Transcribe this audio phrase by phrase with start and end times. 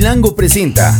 [0.00, 0.98] Chilango presenta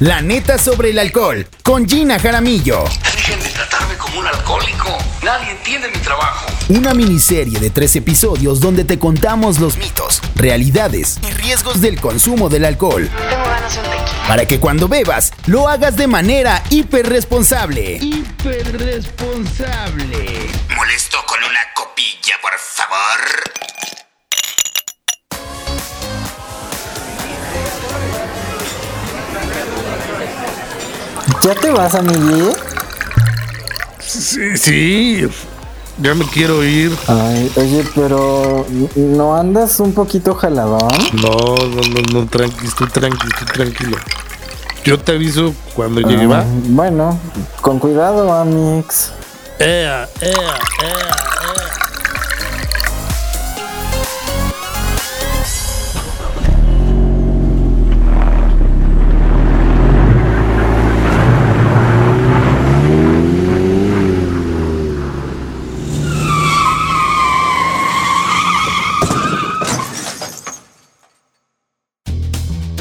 [0.00, 2.82] La neta sobre el alcohol con Gina Jaramillo.
[3.14, 4.98] Dejen de tratarme como un alcohólico.
[5.22, 6.46] Nadie entiende mi trabajo.
[6.68, 12.48] Una miniserie de tres episodios donde te contamos los mitos, realidades y riesgos del consumo
[12.48, 13.08] del alcohol.
[13.08, 14.26] Tengo ganas de un tequila.
[14.26, 18.00] Para que cuando bebas lo hagas de manera hiperresponsable.
[18.02, 20.50] Hiperresponsable.
[20.74, 22.52] Molesto con una copilla, por
[31.46, 32.50] ¿Ya te vas, amigui?
[34.00, 35.28] Sí, sí.
[35.98, 36.92] Ya me quiero ir.
[37.06, 40.88] Ay, oye, pero ¿no andas un poquito jaladón?
[41.12, 43.96] No, no, no, no, tranqui, estoy tranquilo, estoy tranquilo.
[44.84, 46.40] Yo te aviso cuando llegue, ¿va?
[46.40, 47.16] Ah, bueno,
[47.60, 49.12] con cuidado, amix.
[49.60, 51.85] Ea, ea, ea, ea.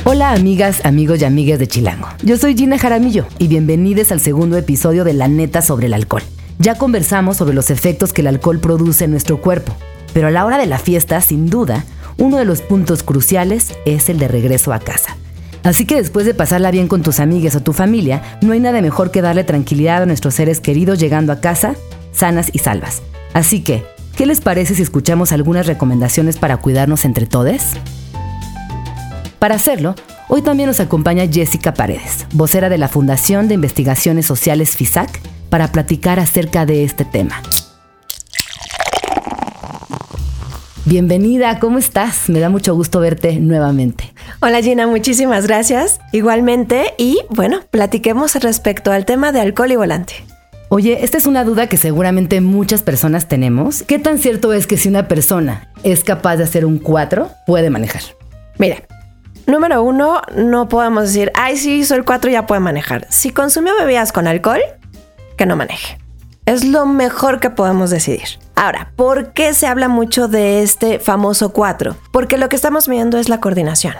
[0.07, 2.07] Hola amigas, amigos y amigas de Chilango.
[2.21, 6.21] Yo soy Gina Jaramillo y bienvenidos al segundo episodio de La Neta sobre el alcohol.
[6.59, 9.75] Ya conversamos sobre los efectos que el alcohol produce en nuestro cuerpo,
[10.13, 11.85] pero a la hora de la fiesta, sin duda,
[12.19, 15.17] uno de los puntos cruciales es el de regreso a casa.
[15.63, 18.83] Así que después de pasarla bien con tus amigas o tu familia, no hay nada
[18.83, 21.73] mejor que darle tranquilidad a nuestros seres queridos llegando a casa
[22.11, 23.01] sanas y salvas.
[23.33, 23.83] Así que,
[24.15, 27.73] ¿qué les parece si escuchamos algunas recomendaciones para cuidarnos entre todos?
[29.39, 29.95] Para hacerlo,
[30.29, 35.19] hoy también nos acompaña Jessica Paredes, vocera de la Fundación de Investigaciones Sociales FISAC,
[35.49, 37.41] para platicar acerca de este tema.
[40.85, 42.29] Bienvenida, ¿cómo estás?
[42.29, 44.13] Me da mucho gusto verte nuevamente.
[44.39, 45.99] Hola Gina, muchísimas gracias.
[46.11, 50.13] Igualmente, y bueno, platiquemos respecto al tema de alcohol y volante.
[50.69, 53.83] Oye, esta es una duda que seguramente muchas personas tenemos.
[53.83, 57.69] ¿Qué tan cierto es que si una persona es capaz de hacer un 4, puede
[57.69, 58.01] manejar?
[58.57, 58.77] Mira,
[59.47, 63.07] número uno, no podemos decir, ay, si hizo el 4 ya puede manejar.
[63.09, 64.61] Si consumió bebidas con alcohol,
[65.37, 65.97] que no maneje.
[66.45, 68.39] Es lo mejor que podemos decidir.
[68.55, 71.95] Ahora, ¿por qué se habla mucho de este famoso 4?
[72.11, 73.95] Porque lo que estamos viendo es la coordinación.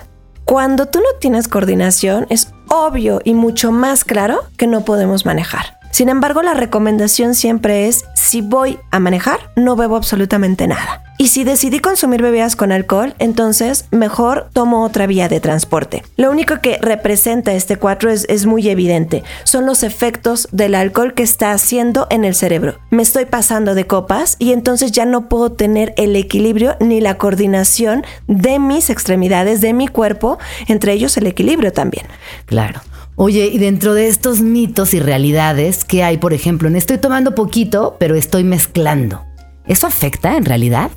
[0.46, 5.75] Cuando tú no tienes coordinación, es obvio y mucho más claro que no podemos manejar.
[5.96, 11.02] Sin embargo, la recomendación siempre es, si voy a manejar, no bebo absolutamente nada.
[11.18, 16.04] Y si decidí consumir bebidas con alcohol, entonces mejor tomo otra vía de transporte.
[16.18, 19.24] Lo único que representa este 4 es, es, muy evidente.
[19.46, 22.78] Son los efectos del alcohol que está haciendo en el cerebro.
[22.90, 27.18] Me estoy pasando de copas y entonces ya no puedo tener el equilibrio ni la
[27.18, 32.06] coordinación de mis extremidades, de mi cuerpo, entre ellos el equilibrio también.
[32.48, 32.82] Claro.
[33.18, 37.34] Oye, y dentro de estos mitos y realidades, ¿qué hay, por ejemplo, en estoy tomando
[37.34, 39.24] poquito, pero estoy mezclando?
[39.66, 40.92] ¿Eso afecta en realidad?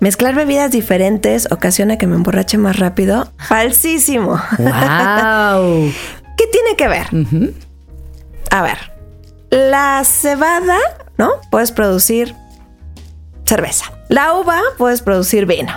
[0.00, 3.32] Mezclar bebidas diferentes ocasiona que me emborrache más rápido.
[3.38, 4.38] Falsísimo.
[4.58, 5.90] ¡Wow!
[6.36, 7.06] ¿Qué tiene que ver?
[7.12, 7.54] Uh -huh.
[8.50, 8.76] A ver,
[9.48, 10.78] la cebada,
[11.16, 11.30] ¿no?
[11.50, 12.34] Puedes producir
[13.46, 13.86] cerveza.
[14.08, 15.72] La uva puedes producir vino.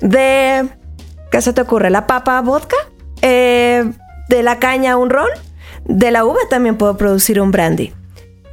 [0.00, 0.68] De,
[1.30, 1.90] ¿qué se te ocurre?
[1.90, 2.76] La papa, vodka.
[3.20, 3.88] Eh,
[4.32, 5.28] de la caña, un ron.
[5.84, 7.92] De la uva también puedo producir un brandy.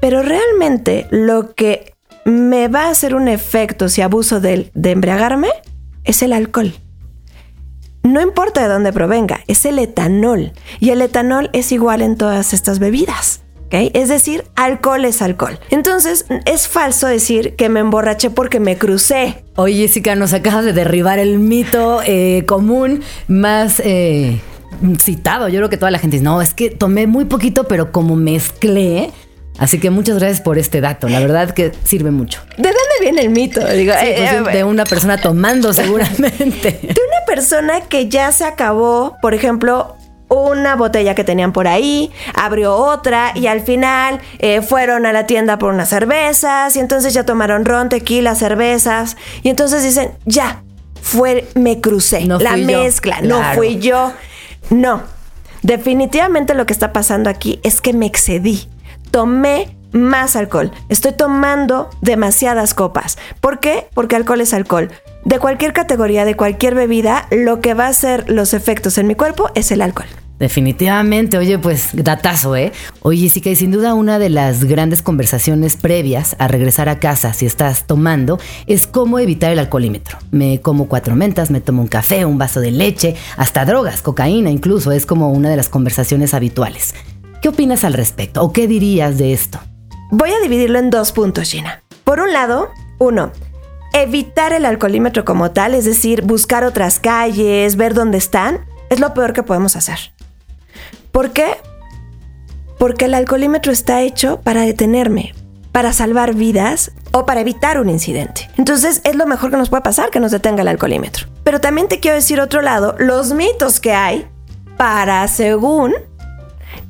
[0.01, 1.93] Pero realmente lo que
[2.25, 5.49] me va a hacer un efecto si abuso de, embriagarme
[6.03, 6.73] es el alcohol.
[8.03, 10.51] No importa de dónde provenga, es el etanol.
[10.79, 13.41] Y el etanol es igual en todas estas bebidas.
[13.71, 15.59] Es decir, alcohol es alcohol.
[15.69, 19.45] Entonces, es falso decir que me emborraché porque me crucé.
[19.55, 23.79] Oye, Jessica, nos acabas de derribar el mito eh, común más...
[23.85, 24.41] Eh
[24.99, 25.47] citado.
[25.49, 28.15] Yo creo que toda la gente dice, no, es que tomé muy poquito, pero como
[28.15, 29.11] mezclé.
[29.57, 31.09] Así que muchas gracias por este dato.
[31.09, 32.41] La verdad que sirve mucho.
[32.57, 33.59] ¿De dónde viene el mito?
[33.67, 36.79] Digo, sí, pues eh, de una persona tomando seguramente.
[36.81, 39.97] De una persona que ya se acabó, por ejemplo,
[40.29, 45.25] una botella que tenían por ahí, abrió otra y al final eh, fueron a la
[45.25, 50.61] tienda por unas cervezas y entonces ya tomaron ron, tequila, cervezas y entonces dicen, ya,
[51.01, 52.65] fue, me crucé, no la yo.
[52.65, 53.27] mezcla, Claro.
[53.49, 54.13] no fui yo.
[54.69, 55.03] No,
[55.63, 58.67] definitivamente lo que está pasando aquí es que me excedí.
[59.11, 60.71] Tomé más alcohol.
[60.87, 63.17] Estoy tomando demasiadas copas.
[63.41, 63.87] ¿Por qué?
[63.93, 64.91] Porque alcohol es alcohol.
[65.25, 69.15] De cualquier categoría, de cualquier bebida, lo que va a hacer los efectos en mi
[69.15, 70.07] cuerpo es el alcohol.
[70.39, 72.71] Definitivamente, oye, pues datazo, ¿eh?
[73.01, 77.33] Oye, sí que sin duda una de las grandes conversaciones previas a regresar a casa
[77.33, 80.17] si estás tomando es cómo evitar el alcoholímetro.
[80.31, 84.49] Me como cuatro mentas, me tomo un café, un vaso de leche, hasta drogas, cocaína
[84.49, 86.95] incluso, es como una de las conversaciones habituales.
[87.41, 89.59] ¿Qué opinas al respecto o qué dirías de esto?
[90.09, 91.83] Voy a dividirlo en dos puntos, Gina.
[92.05, 93.31] Por un lado, uno,
[93.93, 99.13] evitar el alcoholímetro como tal, es decir, buscar otras calles, ver dónde están, es lo
[99.13, 100.13] peor que podemos hacer.
[101.11, 101.57] ¿Por qué?
[102.77, 105.33] Porque el alcoholímetro está hecho para detenerme,
[105.71, 108.49] para salvar vidas o para evitar un incidente.
[108.57, 111.27] Entonces es lo mejor que nos puede pasar que nos detenga el alcoholímetro.
[111.43, 114.27] Pero también te quiero decir otro lado, los mitos que hay
[114.77, 115.93] para, según,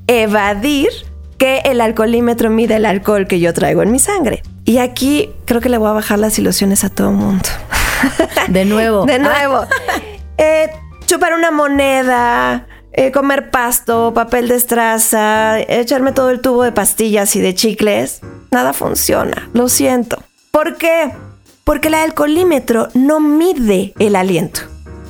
[0.08, 0.90] evadir
[1.38, 4.44] que el alcoholímetro mide el alcohol que yo traigo en mi sangre.
[4.66, 7.50] Y aquí creo que le voy a bajar las ilusiones a todo el mundo.
[8.50, 9.06] De nuevo.
[9.08, 9.66] De nuevo.
[10.38, 10.70] Eh,
[11.06, 12.68] chupar una moneda,
[13.00, 18.20] eh, comer pasto, papel de estraza, echarme todo el tubo de pastillas y de chicles,
[18.52, 19.50] nada funciona.
[19.54, 20.22] Lo siento.
[20.52, 21.14] ¿Por qué?
[21.64, 24.64] Porque el alcoholímetro no mide el aliento.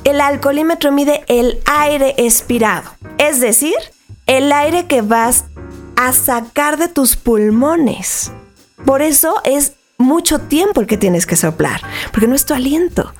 [0.04, 2.88] El alcoholímetro mide el aire expirado.
[3.18, 3.74] Es decir,
[4.26, 5.46] el aire que vas
[5.96, 8.30] a sacar de tus pulmones.
[8.86, 11.80] Por eso es mucho tiempo el que tienes que soplar,
[12.10, 13.12] porque no es tu aliento.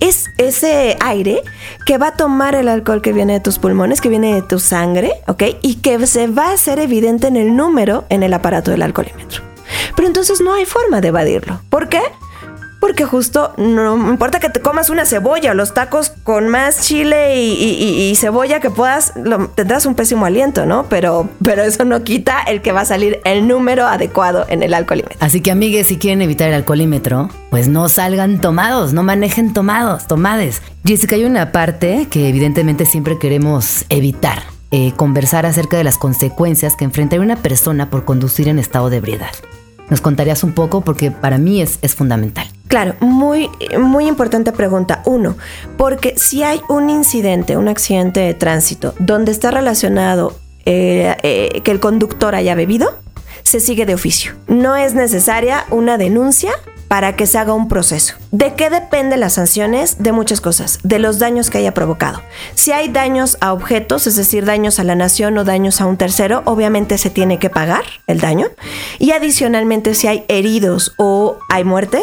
[0.00, 1.42] Es ese aire
[1.84, 4.58] que va a tomar el alcohol que viene de tus pulmones, que viene de tu
[4.58, 5.42] sangre, ¿ok?
[5.62, 9.42] Y que se va a hacer evidente en el número en el aparato del alcoholímetro.
[9.96, 11.60] Pero entonces no hay forma de evadirlo.
[11.68, 12.00] ¿Por qué?
[12.80, 18.14] Porque justo no importa que te comas una cebolla los tacos con más chile y,
[18.14, 19.12] cebolla que puedas,
[19.54, 20.86] tendrás un pésimo aliento, ¿no?
[20.88, 24.74] Pero, pero eso no quita el que va a salir el número adecuado en el
[24.74, 25.18] alcoholímetro.
[25.20, 30.06] Así que amigues, si quieren evitar el alcoholímetro, pues no salgan tomados, no manejen tomados,
[30.06, 30.62] tomades.
[30.84, 34.42] Jessica, hay una parte que evidentemente siempre queremos evitar.
[34.70, 38.98] Eh, conversar acerca de las consecuencias que enfrenta una persona por conducir en estado de
[38.98, 39.30] ebriedad.
[39.88, 40.82] ¿Nos contarías un poco?
[40.82, 42.46] Porque para mí es, es fundamental.
[42.68, 45.02] Claro, muy, muy importante pregunta.
[45.06, 45.36] Uno,
[45.76, 50.36] porque si hay un incidente, un accidente de tránsito, donde está relacionado
[50.66, 52.98] eh, eh, que el conductor haya bebido,
[53.42, 54.32] se sigue de oficio.
[54.46, 56.52] No es necesaria una denuncia
[56.88, 58.14] para que se haga un proceso.
[58.32, 60.02] ¿De qué dependen las sanciones?
[60.02, 62.22] De muchas cosas, de los daños que haya provocado.
[62.54, 65.98] Si hay daños a objetos, es decir, daños a la nación o daños a un
[65.98, 68.48] tercero, obviamente se tiene que pagar el daño.
[68.98, 72.02] Y adicionalmente, si hay heridos o hay muerte,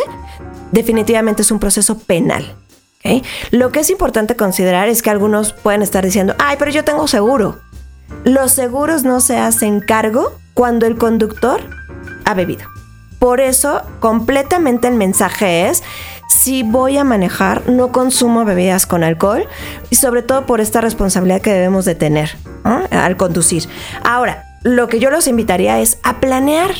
[0.71, 2.55] definitivamente es un proceso penal.
[3.51, 7.07] Lo que es importante considerar es que algunos pueden estar diciendo, ay, pero yo tengo
[7.07, 7.59] seguro.
[8.23, 11.61] Los seguros no se hacen cargo cuando el conductor
[12.25, 12.65] ha bebido.
[13.19, 15.83] Por eso, completamente el mensaje es,
[16.27, 19.47] si voy a manejar, no consumo bebidas con alcohol
[19.89, 23.67] y sobre todo por esta responsabilidad que debemos de tener al conducir.
[24.03, 26.71] Ahora, lo que yo los invitaría es a planear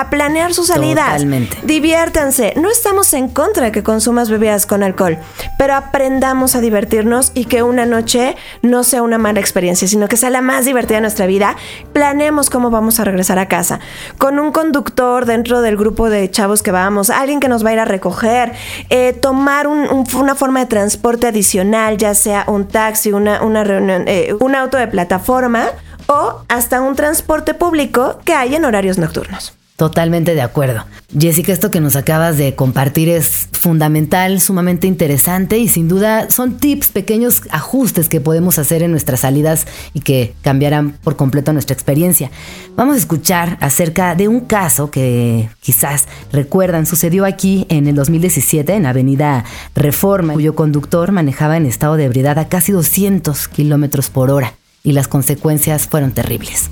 [0.00, 1.12] a planear sus salidas.
[1.12, 1.58] Totalmente.
[1.62, 2.54] Diviértanse.
[2.56, 5.18] No estamos en contra de que consumas bebidas con alcohol,
[5.58, 10.16] pero aprendamos a divertirnos y que una noche no sea una mala experiencia, sino que
[10.16, 11.56] sea la más divertida de nuestra vida.
[11.92, 13.80] Planeemos cómo vamos a regresar a casa.
[14.18, 17.72] Con un conductor dentro del grupo de chavos que vamos, alguien que nos va a
[17.74, 18.52] ir a recoger,
[18.88, 24.34] eh, tomar una forma de transporte adicional, ya sea un taxi, una, una reunión, eh,
[24.40, 25.68] un auto de plataforma
[26.06, 29.59] o hasta un transporte público que hay en horarios nocturnos.
[29.80, 30.84] Totalmente de acuerdo.
[31.18, 36.58] Jessica, esto que nos acabas de compartir es fundamental, sumamente interesante y sin duda son
[36.58, 41.72] tips, pequeños ajustes que podemos hacer en nuestras salidas y que cambiarán por completo nuestra
[41.72, 42.30] experiencia.
[42.76, 48.74] Vamos a escuchar acerca de un caso que quizás recuerdan, sucedió aquí en el 2017
[48.74, 54.30] en Avenida Reforma, cuyo conductor manejaba en estado de ebriedad a casi 200 kilómetros por
[54.30, 56.68] hora y las consecuencias fueron terribles.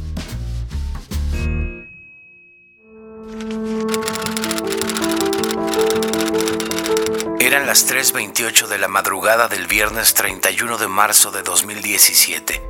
[8.12, 12.62] 3.28 de la madrugada del viernes 31 de marzo de 2017.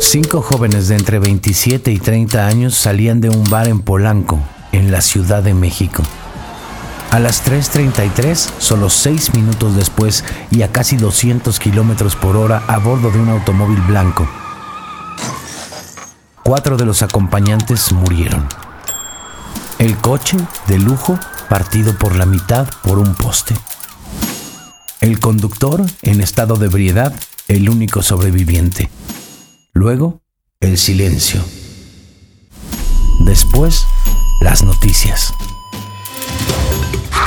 [0.00, 4.38] Cinco jóvenes de entre 27 y 30 años salían de un bar en Polanco,
[4.70, 6.04] en la Ciudad de México.
[7.10, 12.78] A las 3.33, solo seis minutos después y a casi 200 kilómetros por hora a
[12.78, 14.28] bordo de un automóvil blanco,
[16.44, 18.46] cuatro de los acompañantes murieron.
[19.80, 20.36] El coche,
[20.68, 23.54] de lujo, partido por la mitad por un poste.
[25.00, 27.14] El conductor, en estado de ebriedad,
[27.48, 28.90] el único sobreviviente.
[29.72, 30.22] Luego,
[30.60, 31.44] el silencio.
[33.20, 33.86] Después,
[34.40, 35.34] las noticias.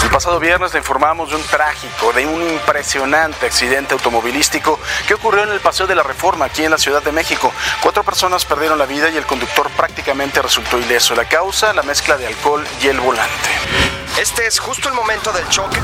[0.04, 5.44] El pasado viernes le informamos de un trágico, de un impresionante accidente automovilístico que ocurrió
[5.44, 7.52] en el Paseo de la Reforma, aquí en la Ciudad de México.
[7.82, 11.14] Cuatro personas perdieron la vida y el conductor prácticamente resultó ileso.
[11.14, 13.50] La causa, la mezcla de alcohol y el volante.
[14.22, 15.78] Este es justo el momento del choque.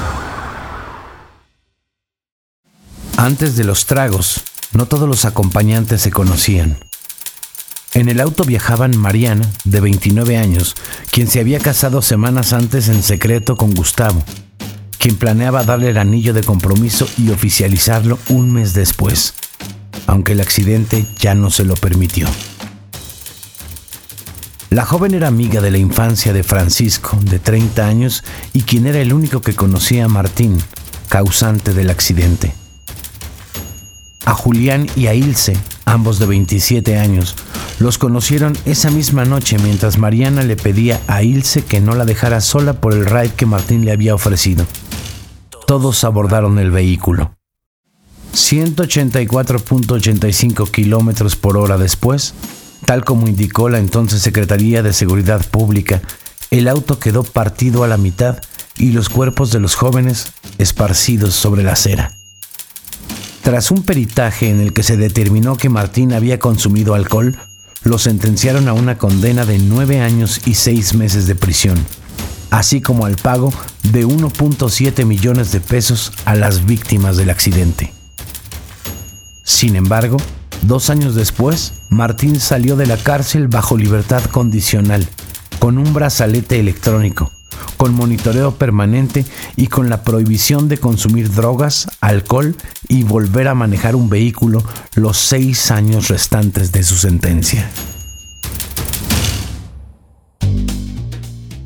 [3.16, 6.80] Antes de los tragos, no todos los acompañantes se conocían.
[7.94, 10.76] En el auto viajaban Mariana, de 29 años,
[11.12, 14.24] quien se había casado semanas antes en secreto con Gustavo,
[14.98, 19.36] quien planeaba darle el anillo de compromiso y oficializarlo un mes después,
[20.08, 22.28] aunque el accidente ya no se lo permitió.
[24.74, 29.02] La joven era amiga de la infancia de Francisco, de 30 años, y quien era
[29.02, 30.58] el único que conocía a Martín,
[31.10, 32.56] causante del accidente.
[34.26, 37.36] A Julián y a Ilse, ambos de 27 años,
[37.78, 42.42] los conocieron esa misma noche mientras Mariana le pedía a Ilse que no la dejara
[42.42, 44.66] sola por el ride que Martín le había ofrecido.
[45.68, 47.36] Todos abordaron el vehículo.
[48.34, 52.34] 184.85 kilómetros por hora después,
[53.02, 56.02] como indicó la entonces Secretaría de Seguridad Pública,
[56.52, 58.38] el auto quedó partido a la mitad
[58.78, 62.16] y los cuerpos de los jóvenes esparcidos sobre la acera.
[63.42, 67.38] Tras un peritaje en el que se determinó que Martín había consumido alcohol,
[67.84, 71.84] lo sentenciaron a una condena de nueve años y seis meses de prisión,
[72.52, 73.52] así como al pago
[73.92, 77.94] de 1.7 millones de pesos a las víctimas del accidente.
[79.44, 80.18] Sin embargo,
[80.68, 85.08] dos años después, Martín salió de la cárcel bajo libertad condicional,
[85.60, 87.32] con un brazalete electrónico,
[87.78, 92.56] con monitoreo permanente y con la prohibición de consumir drogas, alcohol
[92.88, 94.64] y volver a manejar un vehículo
[94.96, 97.70] los seis años restantes de su sentencia.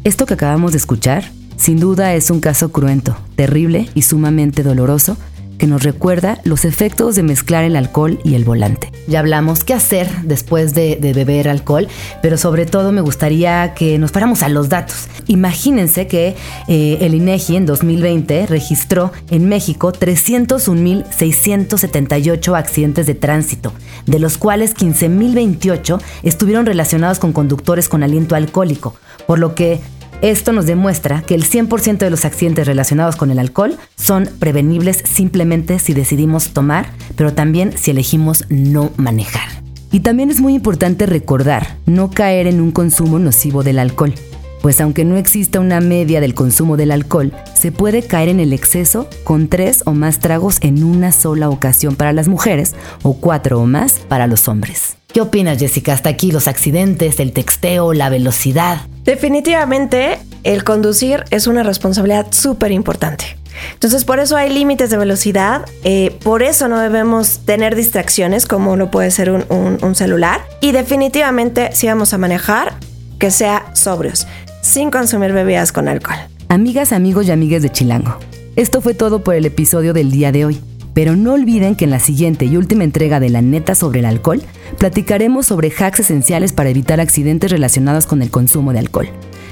[0.04, 5.18] Esto que acabamos de escuchar, sin duda es un caso cruento, terrible y sumamente doloroso
[5.58, 8.92] que nos recuerda los efectos de mezclar el alcohol y el volante.
[9.08, 11.88] Ya hablamos qué hacer después de, beber alcohol,
[12.22, 15.08] pero sobre todo me gustaría que nos paramos a los datos.
[15.28, 16.36] Imagínense que
[16.68, 23.74] eh, el INEGI en 2020 registró en México 301.678 accidentes de tránsito,
[24.06, 28.96] de los cuales 15.028 estuvieron relacionados con conductores con aliento alcohólico,
[29.26, 29.82] por lo que
[30.22, 35.04] esto nos demuestra que el 100% de los accidentes relacionados con el alcohol son prevenibles
[35.06, 39.48] simplemente si decidimos tomar, pero también si elegimos no manejar.
[39.92, 44.14] Y también es muy importante recordar no caer en un consumo nocivo del alcohol,
[44.62, 48.54] pues aunque no exista una media del consumo del alcohol, se puede caer en el
[48.54, 53.60] exceso con tres o más tragos en una sola ocasión para las mujeres o cuatro
[53.60, 54.98] o más para los hombres.
[55.18, 55.94] ¿Qué opinas, Jessica?
[55.94, 58.82] Hasta aquí los accidentes, el texteo, la velocidad.
[59.04, 63.26] Definitivamente, el conducir es una responsabilidad súper importante.
[63.74, 68.76] Entonces, por eso hay límites de velocidad, eh, por eso no debemos tener distracciones como
[68.76, 70.42] lo puede ser un, celular.
[70.62, 72.76] Y definitivamente, si vamos a manejar,
[73.18, 74.28] que sea sobrios,
[74.62, 76.18] sin consumir bebidas con alcohol.
[76.48, 78.20] Amigas, amigos y amigas de Chilango,
[78.56, 80.62] esto fue todo por el episodio del día de hoy.
[80.98, 84.06] Pero no olviden que en la siguiente y última entrega de la neta sobre el
[84.08, 84.42] alcohol,
[84.80, 89.08] platicaremos sobre hacks esenciales para evitar accidentes relacionados con el consumo de alcohol.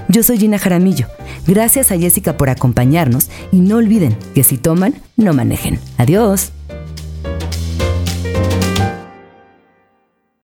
[0.10, 1.06] Yo soy Gina Jaramillo.
[1.46, 5.78] Gracias a Jessica por acompañarnos y no olviden que si toman, no manejen.
[6.00, 6.55] Adiós.